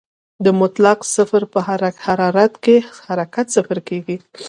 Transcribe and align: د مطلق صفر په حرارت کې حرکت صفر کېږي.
د 0.45 0.47
مطلق 0.61 0.99
صفر 1.15 1.41
په 1.53 1.59
حرارت 2.05 2.53
کې 2.63 2.75
حرکت 3.07 3.45
صفر 3.55 3.77
کېږي. 3.87 4.17